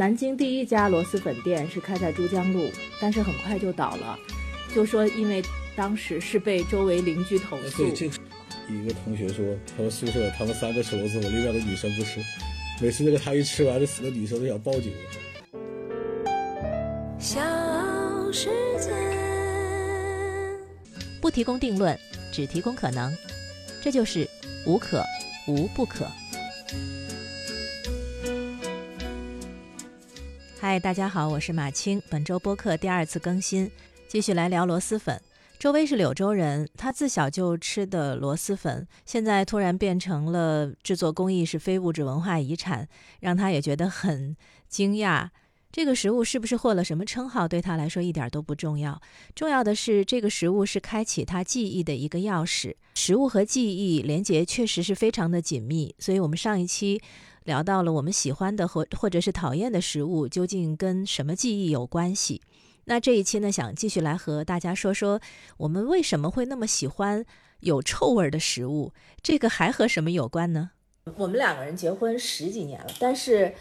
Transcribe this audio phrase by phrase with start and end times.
[0.00, 4.18] 南京第一家螺蛳粉店是开在珠江路，但是很快就倒了，
[4.74, 5.42] 就说因为
[5.76, 7.84] 当时是被周围邻居投诉。
[7.84, 9.44] 对，这一个同学说，
[9.76, 12.18] 他们宿舍他们三个吃螺蛳粉，另外一个女生不吃，
[12.80, 14.90] 每次那个他一吃完，那死的女生都想报警。
[17.18, 17.38] 小
[18.32, 18.48] 世
[18.80, 18.90] 界，
[21.20, 21.94] 不提供定论，
[22.32, 23.14] 只提供可能，
[23.82, 24.26] 这就是
[24.64, 25.04] 无可
[25.46, 26.06] 无不可。
[30.62, 32.02] 嗨，大家好，我是马青。
[32.10, 33.70] 本周播客第二次更新，
[34.06, 35.18] 继续来聊螺蛳粉。
[35.58, 42.86] 周薇是柳州人，她自小就吃的螺蛳粉，现在突然变成了制作工艺是非物质文化遗产，
[43.20, 44.36] 让她也觉得很
[44.68, 45.30] 惊讶。
[45.72, 49.00] 这个食物是不是获了什么称号，对他来说一点都不重要。
[49.34, 52.74] 重要的是，这个食物是开启他记忆的一个钥匙。
[52.94, 55.94] 食物和记忆连接确实是非常的紧密。
[55.98, 57.00] 所以，我们上一期
[57.44, 62.42] 聊到了我们喜欢的或或者是讨厌的食物究竟跟什么记忆有关系。
[62.84, 65.20] 那这一期呢，想继续来和大家说说，
[65.58, 67.24] 我们为什么会那么喜欢
[67.60, 68.92] 有臭味的食物？
[69.22, 70.70] 这个还和什么有关呢？
[71.16, 73.54] 我们两个人结婚十几年了，但是。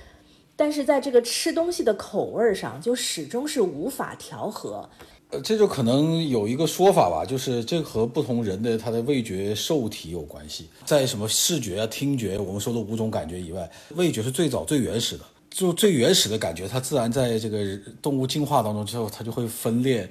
[0.55, 4.89] 但是在这个吃东西的口味上，就始终是无法调和。
[5.31, 10.67] 呃，这就可能有一个说法吧，就是这和不同人的他的味觉受体有关系。
[10.85, 17.63] 在什么视觉啊、听觉，我们说的五种感觉以外，味觉是最早最原始的，就最原始的感觉，它自然在这个
[18.01, 20.09] 动物进化当中之后，它就会分裂。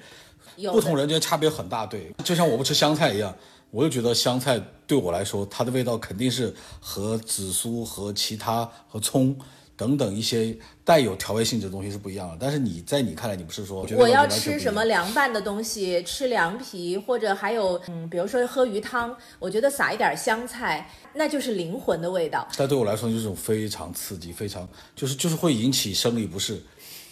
[0.73, 3.35] 不同人间差别很大，对，就像我不吃香菜一样，
[3.73, 9.37] 我就觉得香菜对我来说，它的味道肯定是和紫苏和其他和葱。
[9.79, 22.47] 等等一些带有调味性质的东西是不一样的，但是你在你看来，你不是说我要吃什么凉拌的东西，吃凉皮，或者还有嗯，比如说喝鱼汤，我觉得撒一点香菜，那就是灵魂的味道。
[22.57, 26.61] 但对我来说，就是种非常刺激，非常就是就是会引起生理不适。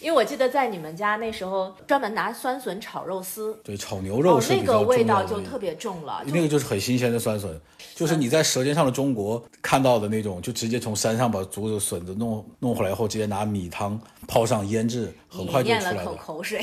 [0.07, 6.23] 因为我记得在你们家那时候专门拿酸笋炒肉丝，对，炒牛肉是那个味道就特别重了。
[6.27, 7.59] 那个就是很新鲜的酸笋，
[7.93, 13.99] 就是你在《舌尖上的中国》看到的那种，就直接从山上把竹子笋子弄弄回来后，直接拿米汤
[14.29, 15.93] 泡上腌制，很快就出来了。
[15.93, 16.61] 咽了口口水。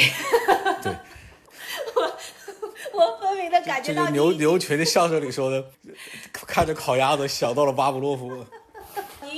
[0.83, 0.91] 对，
[2.95, 5.63] 我 我分明的感觉到牛牛群的相声里说的，
[6.33, 8.43] 看着烤鸭子想到了巴甫洛夫。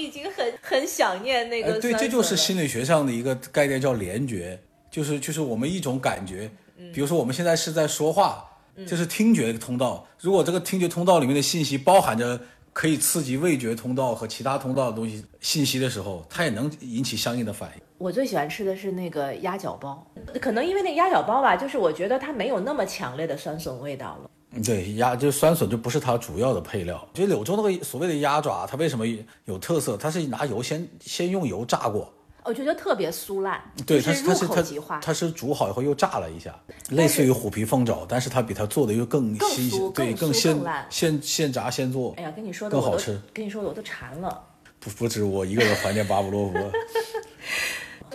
[0.06, 1.80] 已经很很想念那个。
[1.80, 4.58] 对，这就是心理学上的一个概念，叫联觉，
[4.90, 6.50] 就是就是我们一种感觉。
[6.92, 8.44] 比如说我们现在是在说话，
[8.86, 10.06] 这是听觉通道。
[10.20, 12.38] 如果这个听觉通道里面的信息包含着
[12.72, 17.82] 可以刺激味觉通道和其他通道的东西信息的时候，它也能引起相应的反应。
[17.96, 20.06] 我最喜欢吃的是那个鸭脚包，
[20.38, 24.30] 可能因为那个鸭脚包吧，就是我觉得它没有那么强烈的酸笋味道了。
[24.64, 27.08] 对鸭就酸笋就不是它主要的配料。
[27.14, 29.04] 就柳州那个所谓的鸭爪，它为什么
[29.44, 29.96] 有特色？
[29.96, 32.12] 它是拿油先先用油炸过，
[32.44, 33.60] 我觉得特别酥烂。
[33.86, 36.54] 对，它是它是它它是煮好以后又炸了一下，
[36.90, 40.56] 类似于虎皮凤爪，但是它比它做的又更新鲜，对，更现
[40.90, 42.14] 现现炸现做。
[42.16, 43.20] 哎呀，跟你说的更好吃。
[43.32, 44.42] 跟你说的我都馋了。
[44.78, 46.54] 不不止我一个人怀念巴布洛夫。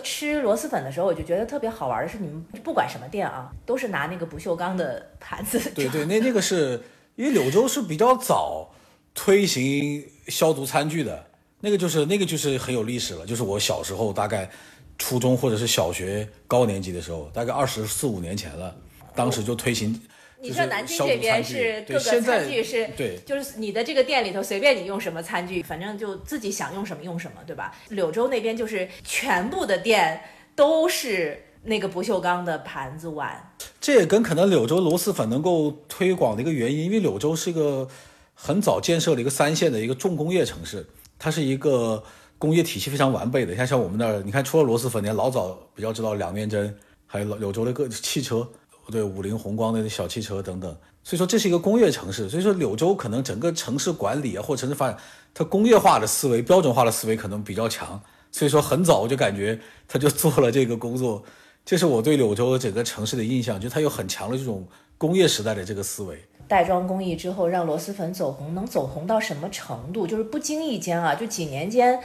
[0.02, 5.58] 吃螺蛳粉的时候，我就觉得特别好玩的是，你们不管什么店啊，都是拿那个不锈钢的盘子。
[5.74, 6.82] 对对，那那个是
[7.16, 8.70] 因为柳州是比较早
[9.14, 11.24] 推行消毒餐具的，
[11.60, 13.24] 那个就是那个就是很有历史了。
[13.24, 14.50] 就是我小时候大概
[14.98, 18.74] 初中或者是小学高年级的时候，大概二十四五年前了，
[19.14, 20.00] 当时就推行。
[20.42, 27.72] 你说南京这边是各个餐具是，对，就是你的这个店里头随便你用什么餐具，反正就自己想用什么用什么，对吧？
[27.90, 30.20] 柳州那边就是全部的店
[30.56, 33.52] 都是那个不锈钢的盘子碗。
[33.80, 37.86] 这也跟可能柳州螺蛳粉能够推广的一个原因，因为柳州是一个
[38.34, 40.84] 很早建设的一个三线的一个重工业城市，
[41.20, 42.02] 它是一个
[42.36, 43.54] 工业体系非常完备的。
[43.54, 46.76] 像像我们那儿，你看除了螺蛳粉，你看老早比较知道两面针，
[47.06, 48.44] 还有柳州的个汽车。
[48.90, 54.98] 对，五菱宏光的小汽车等等，所以说这是一个工业城市，所以说柳州可能整个城市管理啊，或城市发展，
[55.32, 61.22] 它工业化的思维、标准化的思维可能比较强，所以说很早我就感觉他就做了这个工作，
[61.64, 64.66] 这是我对柳州整个城市的印象，就它有很强的这种
[64.98, 66.18] 工业时代的这个思维。
[66.48, 70.06] 袋装工艺之后让螺蛳粉走红，能走红到什么程度？
[70.06, 71.98] 就是不经意间啊，就几年间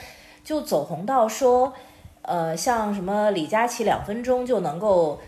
[0.43, 1.73] 就走红到说，
[2.21, 5.19] 呃，像什么李佳琦两分钟就能够。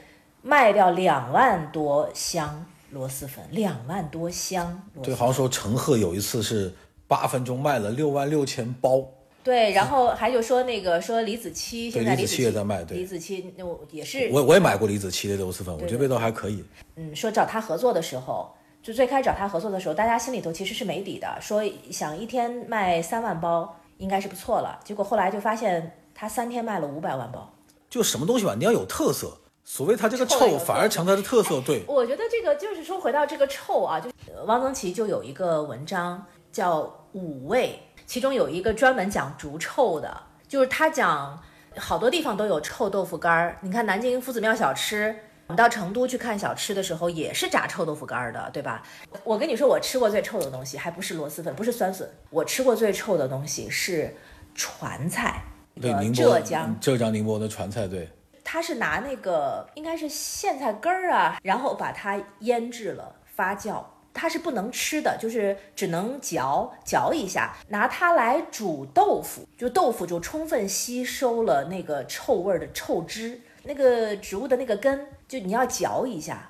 [0.42, 4.82] 卖掉两万多箱螺蛳粉，两万多箱。
[5.04, 6.74] 对，好像说陈赫有一次是
[7.08, 9.06] 八分钟卖了六万六千包。
[9.42, 12.84] 对，然后还有说那个说李子柒，现在李子柒也在卖。
[12.84, 14.30] 对，李子柒那我也是。
[14.32, 16.64] 我我也买过李子柒的螺蛳粉，我觉得味道还可以。
[16.98, 18.52] 嗯，说找他合作的时候，
[18.84, 24.80] 就最开始找他合作的时候，大家心里头其实是没底的，说想一天卖三万包应该是不错了。
[24.84, 27.52] 结果后来就发现他三天卖了五百万包。
[27.90, 29.39] 就什么东西吧，你要有特色。
[29.70, 31.62] 所谓它这个臭，反而成它的特色。
[31.64, 36.82] 对，我觉得这个就是说，回到这个臭啊，就呃汪曾祺就有一个文章叫
[37.12, 40.12] 《五味》，其中有一个专门讲竹臭的，
[40.48, 41.40] 就是他讲
[41.78, 43.60] 好多地方都有臭豆腐干儿。
[43.62, 48.82] 你看南京夫子庙小吃，我们到成都去看小吃的时候，也是炸臭豆腐干儿的，对吧？
[49.24, 54.16] 我跟你说，我吃过最臭的东西，还不是螺蛳粉，不是酸笋，我吃过最臭的东西是
[54.56, 55.44] 川菜。
[55.80, 58.10] 对，呃宁波浙江浙江宁波的川菜，对，
[58.52, 63.84] 它是拿那个应该是苋菜根儿啊，然后把它腌制了发酵。
[64.12, 76.49] 它是不能吃的，就是只能嚼嚼一下，拿它来煮豆腐，就豆腐就充分吸收了那个臭味儿的臭汁，那个植物的那个根，就你要嚼一下，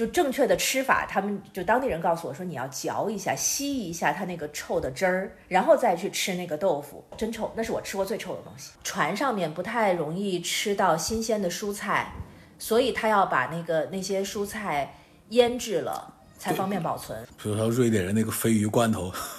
[0.00, 8.70] 就正确的吃法，他们就当地人告诉我说，你要嚼一下，吸一下它那个臭的汁儿，然后再去吃那个豆腐，真臭，那是我吃过最臭的东西。
[8.82, 12.14] 船上面不太容易吃到新鲜的蔬菜，
[12.58, 14.94] 所以他要把那个那些蔬菜
[15.28, 17.22] 腌制了，才方便保存。
[17.36, 19.12] 比如说瑞典人那个鲱鱼罐头，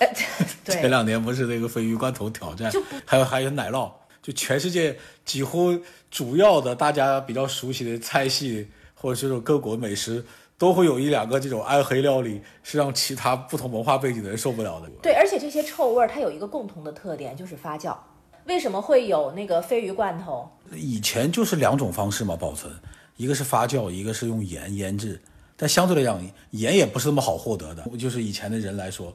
[0.63, 2.71] 前对，两年不是那个鲱鱼罐头挑战，
[3.03, 3.91] 还有还有奶酪，
[4.21, 5.75] 就全世界几乎
[6.11, 10.23] 主要的大家比较熟悉的菜系或者这种各国美食，
[10.61, 14.87] 都会有一两个这种暗黑料理是让其他不同文化背景的人受不了的。
[15.01, 17.97] 对，而且这些臭味儿它有一个共同的特点，就是发酵。
[18.45, 20.47] 为什么会有那个鲱鱼罐头？
[20.75, 22.71] 以前就是两种方式嘛保存，
[23.17, 25.19] 一个是发酵，一个是用盐腌制。
[25.57, 29.11] 但相对来讲，盐也不是那么好获得的，就是以前的人来说，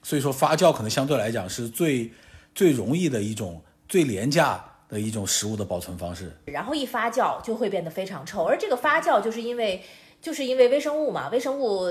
[0.00, 2.12] 所以说发酵可能相对来讲是最
[2.54, 6.32] 最容易的一种、最廉价的一种食物的保存方式。
[6.44, 9.82] 然后一发酵就会变得非常臭，而这个发酵就是因为
[10.24, 11.86] 就是因为微生物嘛，微生物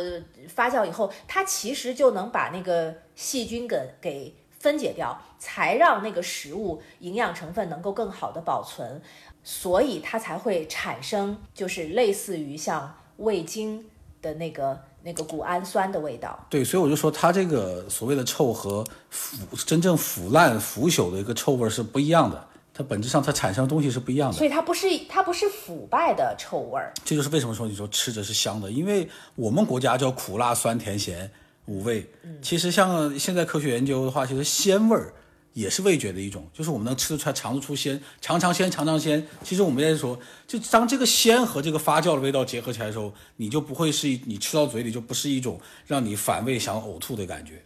[0.48, 9.00] 发酵以后，它其实就能把那个细菌给给分解掉，才让那个食物营养成分能够更好的保存，
[9.44, 13.86] 所以它才会产生就是类似于像味精
[14.20, 16.48] 的那个那个谷氨酸的味道。
[16.50, 24.38] 对，所以我就说它这个所谓的臭和腐真正腐烂腐朽的一个臭味是不一样的，它本质上它产生的东西是不一样的。
[24.38, 31.30] 所以它不是它不是腐败的臭味儿，这就是为什么说你说吃着是香的，因为我们国家叫苦辣酸甜咸
[31.66, 32.10] 五味。
[32.42, 35.14] 其实像现在科学研究的话，其实鲜味儿
[35.54, 39.24] 也是味觉的一种，就是我们能吃得出来、尝得出鲜，尝尝鲜，尝尝鲜。
[39.44, 47.62] 其实我们在说，就当这个鲜和这个发酵的味道结合起来的时候，你就不会是一你吃到嘴里就不是一种让你反胃想呕吐的感觉。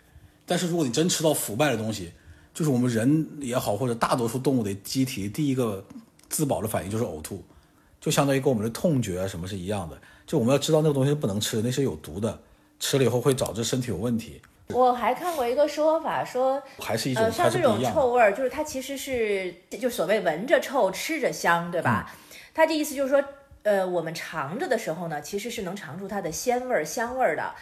[0.46, 2.12] 但是如果你真吃到腐败的东西，
[2.58, 5.86] 就是我们人也好，或者大多数动物的机体第一个
[6.28, 7.44] 自保的反应就是呕吐。
[8.02, 9.96] 就相当于跟我们的痛觉啊什么是一样的，
[10.26, 12.40] 就我们要知道那个东西不能吃，那是有毒的，
[12.80, 17.80] 吃了以后会导致身体有问题，我还看过一个说法，说还是一种、像这种。
[17.84, 22.12] 臭味儿，就是它其实是就所谓闻着臭，吃着香，对吧？
[22.56, 23.24] 它的意思就是说，
[23.62, 27.54] 呃，我们尝着的时候呢，其实是能尝出它的鲜味儿、香味儿的。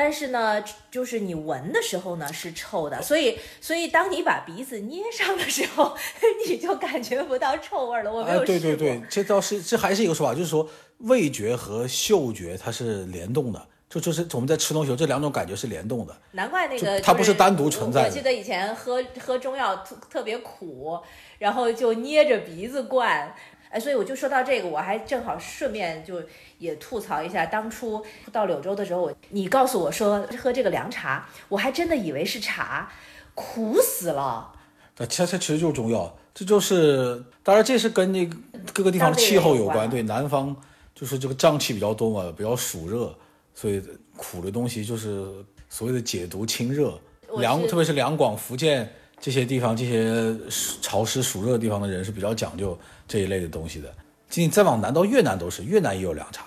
[0.00, 0.62] 但是呢，
[0.92, 5.96] 就是你闻的时候呢是臭的，所以所以当你把鼻子捏上的时候，
[6.46, 8.12] 你就感觉不到臭味儿了。
[8.12, 8.44] 我没有。
[8.44, 16.16] 对对对，这倒是这还是一个说法，就是说味觉和嗅觉它是联动的，就就是我们在吃东西时候，这两种感觉是联动的。
[16.30, 20.96] 难怪那个就它不是单独存在的我记得以前喝喝中药特特别苦，
[21.40, 23.34] 然后就捏着鼻子灌。
[23.70, 26.22] 哎，所以我就说到这个，我还正好顺便就
[26.58, 32.90] 也吐槽一下，当初到柳州的时候，我你告诉我说喝这个凉茶，我还真的以为是茶，
[33.34, 34.52] 苦死了。
[34.96, 38.36] 那它它其实就是中药，这就是当然这是跟那个
[38.72, 39.88] 各个地方的气候有关。
[39.88, 40.56] 对，南方
[40.94, 43.14] 就是这个瘴气比较多嘛，比较暑热，
[43.54, 43.82] 所以
[44.16, 45.26] 苦的东西就是
[45.68, 46.98] 所谓的解毒清热。
[47.28, 50.34] 我是两特别是两广、福建这些地方，这些
[50.80, 53.92] 潮湿暑热的地方的人是比较讲究这一类的东西的。
[54.34, 56.44] 你再往南到越南都是，越南也有凉茶，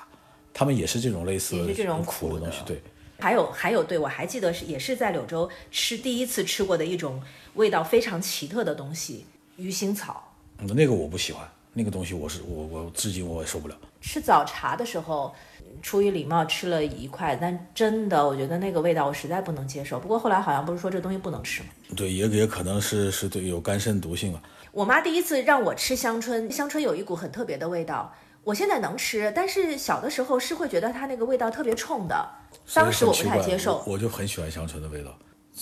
[0.54, 2.64] 他们也是这种类似的这种苦苦的的东西。
[2.66, 2.82] 对，
[3.20, 7.22] 还有还有，对我还记得是也是在柳州吃第一次吃过的一种
[7.56, 9.26] 味道非常奇特的东西——
[9.58, 10.32] 鱼腥草。
[10.60, 13.76] 嗯那个我不喜欢，那个东西我是我我至今我也受不了。
[14.02, 15.34] 吃早茶的时候，
[15.82, 20.00] 出于礼貌吃了一块，但真的我觉得那个味道我实在不能接受。
[20.00, 21.70] 不过后来好像不是说这东西不能吃吗？
[21.96, 24.42] 对，也也可能是是对有肝肾毒性啊。
[24.72, 28.14] 我妈第一次让我吃香椿，香椿有一股很特别的味道。
[28.44, 32.28] 我现在能吃，但是小的时候是会觉得它那个味道特别冲的，
[32.74, 33.94] 当时我不太接受我。
[33.94, 35.16] 我就很喜欢香椿的味道，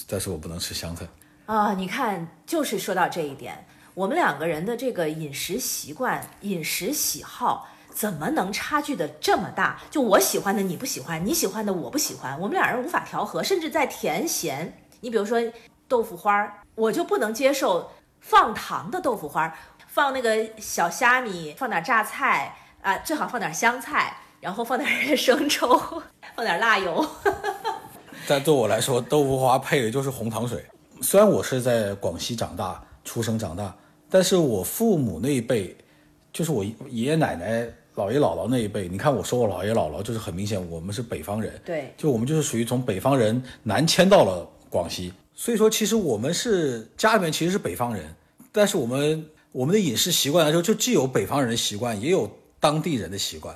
[0.08, 1.06] 但是我不能吃香菜。
[1.46, 3.66] 啊，你看，就是说到这一点，
[4.00, 9.78] 我们两个人的这个饮食习惯、饮食喜好，怎么能差距的这么大？
[9.92, 15.38] 就我喜欢的你不喜欢，你喜欢的我不喜欢，我们俩人无法调和，甚至在甜咸，你比如说
[15.90, 17.92] 豆腐花儿，我就不能接受
[18.22, 19.54] 放糖的豆腐花儿。
[19.90, 25.78] 放那个小虾米，放点榨菜啊，最好放点香菜，然后放点生抽，
[26.38, 27.06] 放点辣油。
[28.26, 30.66] 但对我来说，豆腐花配的就是红糖水。
[31.02, 33.76] 虽然我是在广西长大、出生长大，
[34.10, 35.76] 但是我父母那一辈，
[36.34, 48.04] 就是我爷爷奶奶、姥爷姥姥那一辈，你看我说我姥爷姥姥，就是很明显我们是北方人，对，就我们就是属于从北方人南迁到了广西，所以说其实我们是家里面其实是北方人，
[48.52, 53.56] 但是我们我们的饮食习惯来说，就既有北方人的习惯，也有当地人的习惯。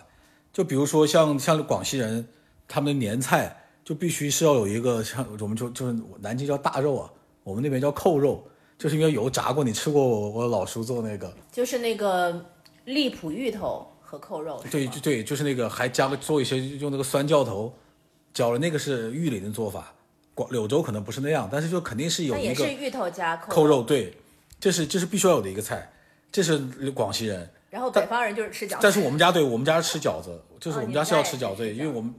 [0.51, 2.27] 就比如说像像广西人，
[2.67, 7.11] 他们的年菜就必须是要有一个像我们就就是南京叫大肉啊，
[7.43, 8.45] 我们那边叫扣肉，
[8.83, 9.63] 就是因为油炸过。
[9.63, 11.33] 你吃过我我老叔做那个？
[11.53, 12.45] 就是那个
[12.83, 14.61] 荔浦芋头和扣肉。
[14.69, 17.73] 对，就对，就是那个还加个做一些用那个酸椒头
[18.33, 19.93] 浇了，那个是玉林的做法。
[20.35, 24.13] 广柳州可能不是那样，但是就肯定是有那一个芋头加扣扣肉，对，
[24.59, 25.89] 这是这是必须要有的一个菜，
[26.29, 26.59] 这是
[26.91, 27.49] 广西人。
[27.69, 28.79] 然后北方人就是吃饺子。
[28.81, 32.13] 但是我们家对我们家是吃饺子，就是我们家是要吃饺子，因为我们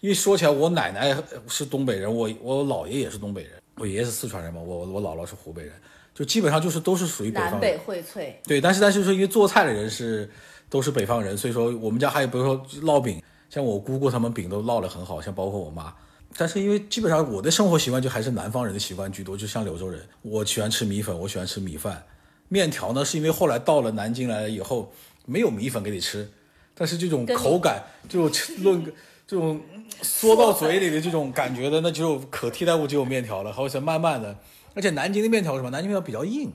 [0.00, 5.72] 因为说起来，我奶奶是东北人，我我姥爷也是东北人，我爷爷是四川人嘛，我我姥姥是湖北人，
[6.18, 7.52] 就基本上就是都是属于北方人。
[7.52, 8.32] 南北荟萃。
[8.44, 10.28] 对，但是但是说因为做菜的人是
[10.68, 15.94] 都是北方人，所以说我们家还有比如说烙饼，像我姑姑他们饼都烙得很好，像包括我妈。
[16.36, 22.04] 但是因为基本上我的生活习惯就还是南方人的习惯居多，就像柳州人，我喜欢吃米粉，我喜欢吃米饭，
[22.48, 24.92] 面条呢是因为后来到了南京来了以后
[25.24, 26.28] 没有米粉给你吃，
[26.74, 28.84] 但是这种口感，这种论
[29.24, 29.60] 这种
[30.02, 34.36] 嗦到嘴里的这种感觉的，那只有可替代物只有面条了，或者是慢慢的，
[34.78, 35.70] 而且南京的面条是什么？
[35.70, 36.52] 南京面条比较硬，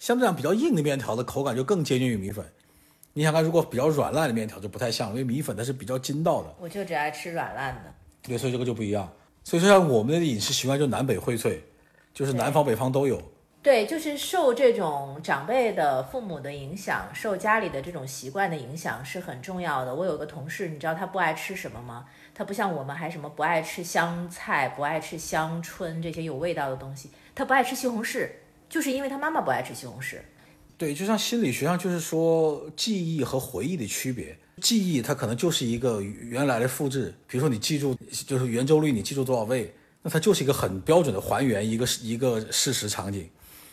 [0.00, 2.44] 相对来讲比较硬的面条的口感就更接近于米粉。
[3.12, 6.52] 你想看，如果比较软烂的面条就不太像，因为米粉它是比较筋道的。
[6.58, 7.94] 我就只爱吃软烂的。
[8.22, 9.08] 对，所以这个就不一样。
[9.44, 11.60] 所以说，像我们的饮食习惯就南北荟萃，
[12.12, 13.22] 就是南方北方都有。
[13.62, 19.94] 对，就是受这种长辈的父母的影响，受家里的这种习惯的影响是很重要的。
[19.94, 22.06] 我有个同事，你知道他不爱吃什么吗？
[22.40, 28.30] 他不像我们还什么不爱吃香菜，不爱吃香椿这些有味道的东西，他不爱吃西红柿，
[28.66, 30.16] 就是因为他妈妈不爱吃西红柿。
[30.78, 34.34] 对，就像心理学上就是说记忆和回忆的区别。
[34.62, 37.94] 记忆它可能就是一个原来的复制，比如说你记住
[38.26, 43.28] 就是圆周率，你记住多少位，那它就是一个很标准的还原一个一个事实场景。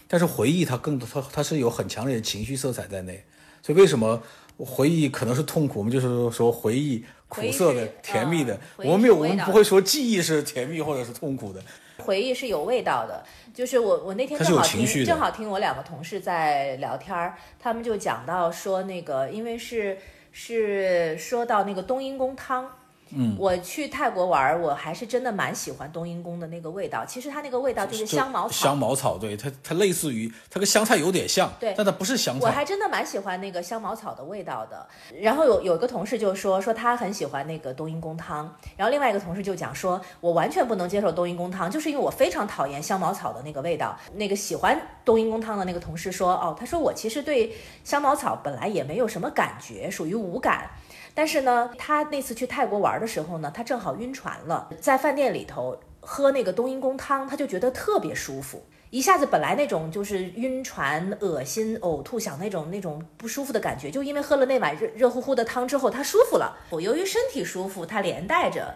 [0.09, 3.23] 但是回忆它更它它是有很强烈的情绪色彩在内，
[3.61, 4.21] 所以为什么
[4.57, 5.79] 回忆可能是痛苦？
[5.79, 11.61] 我们就是说回忆苦涩的、甜蜜的嗯，我们没有我们不会说记忆是甜蜜或者是痛苦的。
[11.97, 19.97] 回忆是有味道的，就是我我那天正好听正好听我两个同事在聊天儿，他们就讲到说那个，因为是
[20.31, 22.69] 是说到那个冬阴功汤。
[23.09, 27.05] 嗯，我去泰国玩儿，我还是真的蛮喜欢冬阴功的那个味道。
[27.05, 32.45] 其实它那个味道就是香茅草，香茅草，对它它类似于它跟香菜有点像，对但它不是香菜。
[32.45, 34.87] 我还真的蛮喜欢那个香茅草的味道的。
[35.19, 43.97] 然后有有一个同事就说说他很喜欢那个冬阴功汤，然后另外一个同事就讲说，我完全不能接受冬阴功汤，就是因为我非常讨厌香茅草的那个味道。
[44.13, 50.69] 那个喜欢冬阴功汤的那个同事说，哦，他说我其实对香茅草本来也没有什么感觉，属于无感。
[51.17, 58.63] 但是呢，他那次去泰国玩的时候呢，他正好晕船了，在饭店里头喝那个冬阴功汤，他就觉得特别舒服。
[58.91, 66.55] 一下子本来那种就是晕船、恶心、呕吐、想那种那种不舒服的感觉，就因为喝了那碗热热乎乎的汤之后，他舒服了。
[66.69, 68.75] 我由于身体舒服，他连带着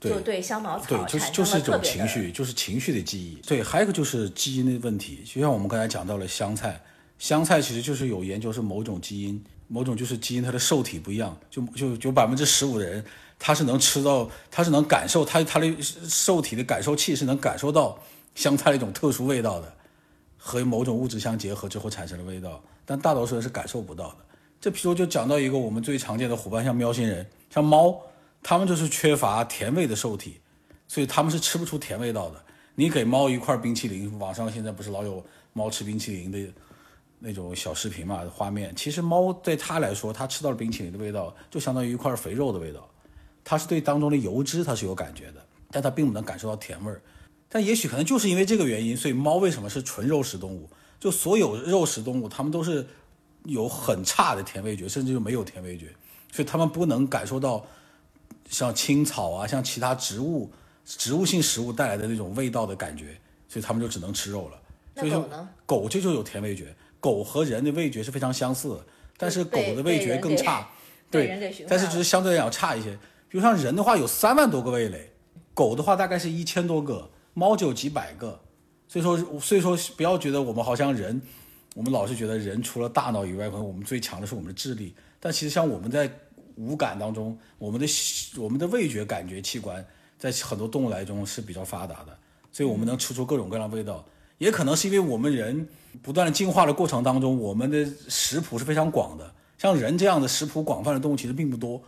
[0.00, 3.34] 就对香茅草对，就是产就是一种情绪，就是情绪的记忆。
[3.44, 6.80] 对，还有一个就是基因的问题，就像我们刚才讲到了香菜，
[7.18, 13.04] 香菜其实就是有研究是某种基因，某种就是基因它的受体不一样，就就有百分之十五的人
[13.38, 17.98] 他是能吃到，他是能感受他他的受体的感受器是能感受到
[18.34, 19.74] 香菜的一种特殊味道的，
[20.36, 24.16] 和某种物质相结合之后产生的味道，但大多数人是感受不到的。
[24.60, 28.00] 这譬如就讲到一个我们最常见的伙伴，像喵星人，像猫，
[28.42, 30.40] 它们就是缺乏甜味的受体，
[30.86, 32.40] 所以它们是吃不出甜味道的。
[32.76, 36.38] 你给猫一块冰淇淋，网上现在不是老有猫吃冰淇淋的
[37.24, 38.74] 那种小视频嘛，画面。
[38.74, 42.88] 其实猫对它来说，它吃到了冰淇淋的味道，就相当于一块肥肉的味道，
[43.44, 47.00] 它是对当中的油脂它是有感觉的，但它并不能感受到甜味儿。
[47.48, 50.68] 但也许可能就是因为这个原因，所以猫为什么是纯肉食动物？
[50.98, 52.86] 就所有肉食动物，它们都是
[53.44, 55.94] 有很差的甜味觉，甚至就没有甜味觉，
[56.32, 57.64] 所以它们不能感受到
[58.48, 60.50] 像青草啊、像其他植物、
[60.84, 63.16] 植物性食物带来的那种味道的感觉，
[63.48, 64.58] 所以它们就只能吃肉了。
[64.96, 65.48] 所以说那狗呢？
[65.66, 70.70] 狗这就有甜味觉，狗和人的味觉是非常相似的，但是狗的味觉更差。
[71.10, 72.92] 被人给驯化但是只是相对来讲差一些。
[73.28, 75.10] 比如像人的话，有三万多个味蕾，
[75.52, 78.40] 狗的话大概是一千多个，猫就有几百个。
[78.88, 81.20] 所以说，所以说不要觉得我们好像人
[81.74, 84.94] 我们老是觉得人除了大脑以外，可能我们最强的是我们的智力。
[85.18, 86.10] 但其实像我们在
[86.56, 87.86] 五感当中，我们的
[88.38, 89.84] 我们的味觉感觉器官
[90.18, 92.18] 在很多动物来中是比较发达的，
[92.52, 94.04] 所以我们能吃出各种各样的味道。
[94.38, 95.68] 也可能是因为我们人
[96.00, 99.30] 不断的进化的过程当中，我们的食谱是非常广的。
[99.58, 101.80] 像人这样的食谱广泛的动物其实并不多。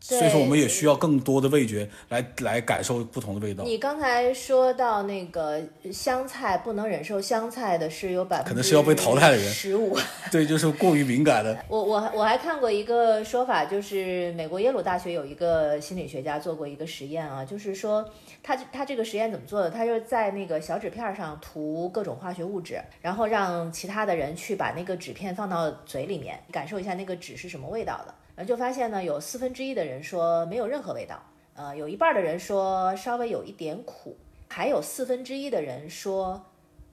[0.00, 3.64] 所以说，我们也需要更多的味觉来来感受不同的味道。
[3.64, 5.60] 你刚才说到那个
[5.92, 9.98] 香菜，不能忍受香菜的是有百分之可能是要被淘汰的人十五。
[10.30, 11.58] 对，就是过于敏感的。
[11.68, 18.08] 我我我还看过一个说法，就是美国耶鲁大学有一个心理学家做过一个实验啊，就是说
[18.42, 19.68] 他他这个实验怎么做的？
[19.68, 28.14] 他就在那个小纸片上涂各种化学物质，然后让其他的人去把那个纸片放到嘴里面，感受一下那个纸是什么味道的。
[28.38, 31.20] 然后就发现呢，有四分之一的人说没有任何味道，
[31.54, 34.16] 呃，有一半的人说稍微有一点苦，
[34.46, 36.40] 还有四分之一的人说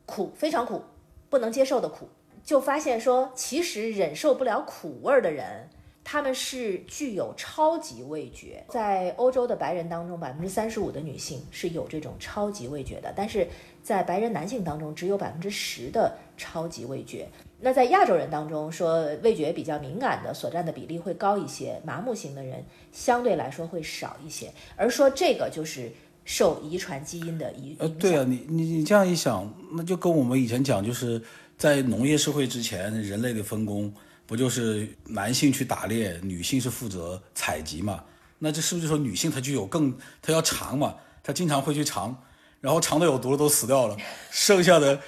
[0.08, 0.82] 苦，非常苦，
[1.30, 2.10] 不能接受的苦。
[2.44, 5.70] 就发现说，其实忍受不了苦味儿的人，
[6.04, 8.66] 他们是具有超级味觉。
[8.70, 13.48] 在欧洲的白人当中，百分之三十五的女性是有这种超级味觉的，但是
[13.86, 17.30] 在白人男性当中，只有百分之十的超级味觉。
[17.60, 24.52] 那在亚洲人当中，说味觉比较敏感的所占的比例会高一些，麻木型的人相对来说会少一些。
[24.76, 25.92] 而说这个就是
[26.24, 31.22] 受遗传基因的影呃，对啊，你你你这样一想，那就跟我们以前讲，就是
[31.56, 33.94] 在农业社会之前，人类的分工
[34.26, 38.04] 不就是男性去打猎，女性是负责采集嘛？
[38.40, 40.96] 那这是不是说女性她就有更她要尝嘛？
[41.22, 42.20] 她经常会去尝，
[42.66, 43.96] 然后尝的有毒的都死掉了，
[44.32, 45.00] 剩下的。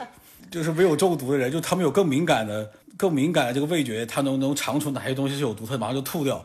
[0.49, 6.41] 就是没有中毒的人，就他们有更敏感的、更敏感的这个味觉，他能能尝出哪些东西是有毒，他马上就吐掉。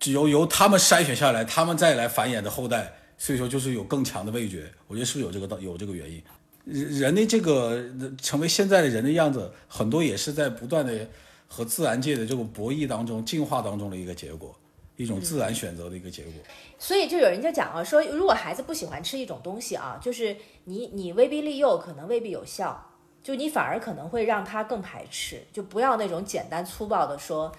[0.00, 4.72] 只有由他们筛选下来，他们再来繁衍的后代，所以说就是有更强的味觉。
[4.86, 6.22] 我觉得是不是有这个道有这个原因？
[6.64, 7.78] 人人的这个
[8.22, 11.06] 成为现在的人的样子，很多也是在不断的
[11.46, 14.56] 和自然界的这种博弈当中、进化当中的一个结果，
[14.96, 16.32] 一种自然选择的一个结果。
[16.78, 22.88] 所以就有人就讲啊，说如果孩子不喜欢吃一种东西啊，就是你你威逼利诱，可能未必有效。
[23.22, 27.52] 就你反而可能会让他更排斥，就不要那种简单粗暴的说，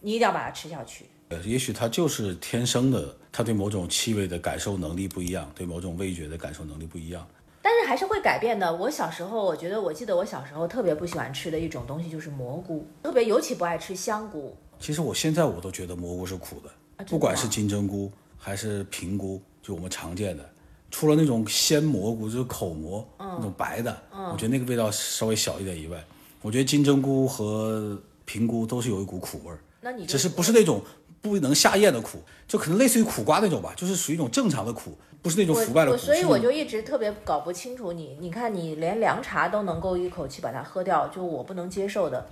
[0.00, 1.04] 你一定要把它吃下去。
[1.28, 7.26] 呃，也许他就是天生的，他对某种气味的感受能力不一样，对某种味觉的感受能力不一样。
[7.60, 8.74] 但是还是会改变的。
[8.74, 14.56] 我小时候，我觉得我记得我小时候特别不喜欢吃的一种东西就是蘑菇，特别尤其不爱吃香菇。
[14.82, 20.44] 其实我现在我都觉得蘑菇是苦的，不管是金针菇还是平菇，就我们常见的。
[20.90, 26.04] 除了那种鲜蘑菇，就是口蘑那种白的，我觉得那个味道稍微小一点以外，
[26.40, 29.60] 我觉得金针菇和平菇都是有一股苦味儿。
[29.80, 30.82] 那你只是不是那种
[31.20, 32.18] 不能下咽的苦，
[32.48, 35.96] 就可能类似于苦瓜那种吧，就是属于一种正常的苦，不是那种腐败的苦。
[35.96, 42.28] 所以我就一直特别搞不清楚你，你看你连凉茶都能够一口气把它喝掉，就我不能接受的。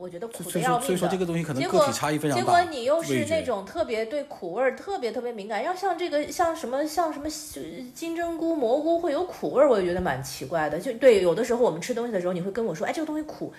[0.00, 2.42] 我觉得苦的要命所以说这个东西可能个体差异非常大。
[2.42, 7.28] 结果你又是那种特别对苦味儿特别特别敏感，要像这个像什么像什么
[7.94, 10.78] 金针菇、蘑菇会有苦味儿，我也觉得蛮奇怪的。
[10.78, 13.52] 就对，有的时候我们吃东西的时候，你会跟我说，哎，这个东西苦，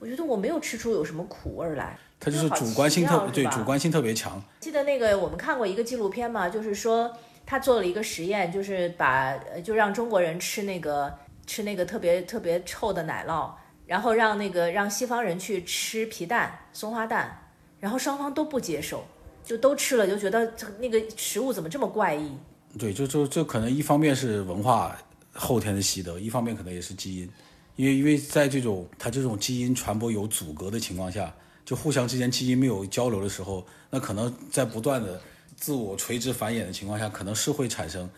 [0.00, 1.96] 我觉得我没有吃出有什么苦味儿来。
[2.18, 4.42] 它就是主观性特对主观性特别强。
[4.58, 7.12] 记得那个我们看过一个纪录片嘛，就是说
[7.46, 11.12] 他做了一个实验，就是把就让中国人吃那个
[11.46, 13.50] 吃那个特别特别臭的奶酪。
[13.86, 19.04] 然后让那个让西方人去吃皮蛋、松花蛋，然后双方都不接受，
[19.44, 22.32] 就都吃了，就觉得那个食物怎么这么怪异？
[22.78, 24.96] 对，就就就可能一方面是文化
[25.32, 27.30] 后天的习得，一方面可能也是基因，
[27.76, 31.32] 因为因为在这种它这种基因传播有阻隔的情况下，
[31.64, 35.20] 就互相之间基因没有交流的时候，那可能在不断的
[35.56, 38.08] 自我垂直繁衍的情况下，可能是会产生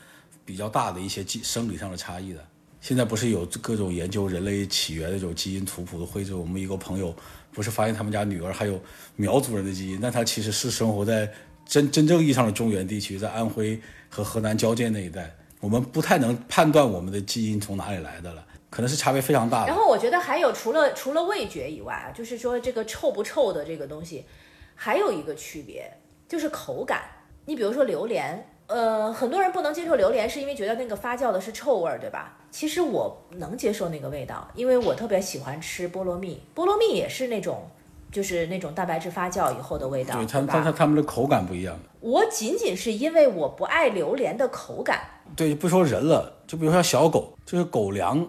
[0.44, 2.42] 比较大的一些基生理上的差异的。
[2.80, 6.34] 现在不是有各种研究人类起源的这种基因图谱的绘制？
[6.34, 7.14] 我们一个朋友
[7.52, 8.80] 不是发现他们家女儿还有
[9.16, 11.32] 苗族人的基因，但他其实是生活在
[11.64, 15.34] 真真正意义上的中原地区，在安徽和河南交界那一带。
[15.58, 19.66] 我们不太能判断我们的基因从哪里来的了，可能是差别非常大的。
[19.66, 24.24] 然后我觉得还有除了除了味觉以外啊，就是说这个臭不臭的这个东西，
[24.74, 25.92] 还有一个区别
[26.28, 27.02] 就是口感。
[27.46, 28.46] 你比如说榴莲。
[28.68, 32.36] 呃，很多人不能接受榴莲，是因为觉得那个发酵的是臭味儿，对吧？
[32.50, 37.68] 其实我能接受那个味道，因为我特别喜欢吃菠萝蜜，菠萝蜜也是那种，
[38.10, 41.78] 就是那种蛋白质发酵以后的味道，对，它它它它们的口感不一样。
[42.00, 45.00] 我仅仅是因为我不爱榴莲的口感。
[45.36, 48.26] 对，不说人了，就比如说小狗，就是狗粮，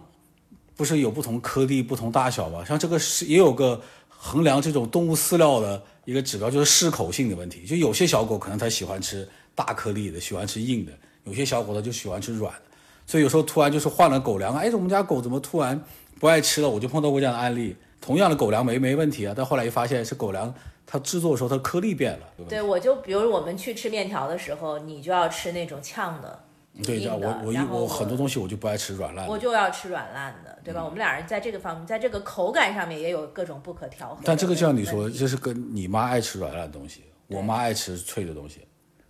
[0.75, 2.63] 不是有不同颗粒、不同大小吗？
[2.63, 7.65] 像这个是也有个衡量这种动物饲料的一个指标，就是适口性的问题。
[7.65, 9.27] 就有些小狗可能它喜欢吃。
[9.57, 10.91] 大颗粒的喜欢吃硬的，
[11.23, 12.61] 有些小伙子就喜欢吃软的，
[13.07, 15.83] 所以有时候突然就是换了狗粮，哎，我们家狗怎么突然
[16.19, 16.69] 不爱吃了？
[16.69, 20.53] 我就碰到过这样的案例，同样的狗粮没没问题啊，但后来一发现是狗粮
[20.85, 22.27] 它制作的时候它颗粒变了。
[22.47, 26.39] 对，我就比如我们去吃面条的时候，你就要吃那种呛的，
[26.83, 30.83] 对，硬的我我一我很多东西我就不爱吃软烂的我就要吃软烂的，对吧？
[30.83, 34.21] 我们俩人在这个方面，在这个口感上面也有各种不可调和。
[34.23, 38.61] 但这个就像你说，这是跟你妈爱吃软烂的东西，我妈爱吃脆的东西，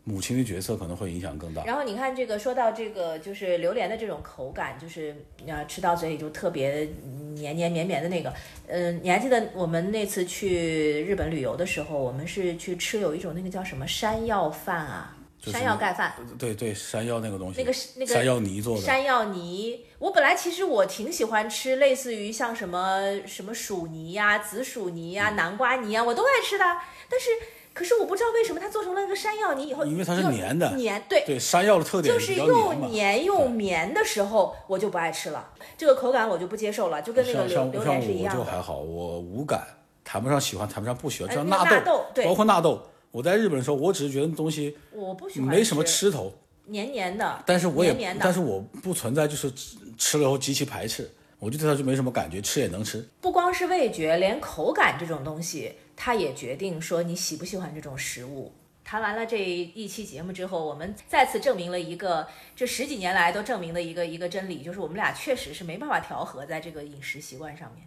[0.10, 1.66] 母亲的角色可能会影响更大。
[1.66, 5.14] 然后你看这个，说到这个，就是榴莲的这种口感，就是
[5.46, 6.88] 呃吃到嘴里就特别
[7.36, 8.34] 黏黏绵绵的那个。
[8.68, 16.14] 嗯、你还记得我们那次去日本旅游的时候，我们是去吃有一种那个叫什么山药饭啊，就是山药盖饭。
[16.40, 26.64] 对对，山药那个东西，那个是那个山药泥做的，山药泥，我本来其实我挺喜欢吃，类似于像什么什么薯泥呀、紫薯泥呀、南瓜泥呀，我都爱吃的。
[27.10, 27.30] 但是，
[27.78, 31.24] 可是我不知道为什么它做成了一个山药泥以后，因为它是又黏的粘对。
[31.28, 32.88] 对山药的特点就是又嘛。
[32.88, 35.48] 黏又绵的时候，我就不爱吃了。
[35.78, 38.44] 这个口感我就不接受了，就跟那个像榴榴莲是一样的。
[38.44, 39.62] 就还好，我无感，
[40.04, 41.32] 谈不上喜欢，谈不上不喜欢。
[41.32, 46.34] 哎那个像纳纳豆对包括纳豆，我在日本的时候，我只是觉得那东西我不喜欢没什么吃头，
[46.66, 51.08] 黏黏的，但是我也黏黏但是我不存在就是吃吃了以后极其排斥，
[51.40, 53.08] 我就对它就没什么感觉，吃也能吃。
[53.22, 58.54] 不光是味觉，连口感这种东西，它也决定说你喜不喜欢这种食物。
[58.84, 67.86] 谈完了这一期节目之后，我们再次证明了一个这十几年来都证明的一个一个真理，就是我们俩确实是没办法调和在这个饮食习惯上面。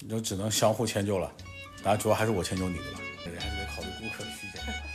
[0.00, 1.32] 你就只能相互迁就了，
[1.82, 4.91] 当然主要还是我迁就你的了，还是得考虑顾客的需求。